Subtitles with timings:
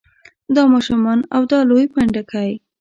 [0.55, 2.51] دا ماشومان او دا لوی پنډکی.